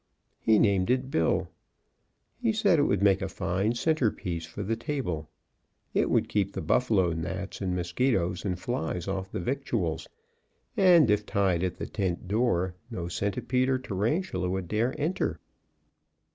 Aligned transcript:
He 0.39 0.57
named 0.57 0.89
it 0.89 1.11
Bill. 1.11 1.47
He 2.41 2.53
said 2.53 2.79
it 2.79 2.85
would 2.85 3.03
make 3.03 3.21
a 3.21 3.29
fine 3.29 3.75
center 3.75 4.09
piece 4.09 4.47
for 4.47 4.63
the 4.63 4.75
table; 4.75 5.29
it 5.93 6.09
would 6.09 6.27
keep 6.27 6.53
the 6.53 6.61
Buffalo 6.61 7.13
gnats 7.13 7.61
and 7.61 7.75
mosquitos 7.75 8.43
and 8.43 8.59
flies 8.59 9.07
off 9.07 9.31
the 9.31 9.39
victuals, 9.39 10.07
and 10.75 11.11
if 11.11 11.23
tied 11.27 11.63
at 11.63 11.75
the 11.77 11.85
tent 11.85 12.27
door 12.27 12.73
no 12.89 13.09
centipede 13.09 13.69
or 13.69 13.77
tarantula 13.77 14.49
would 14.49 14.67
dare 14.67 14.99
enter. 14.99 15.39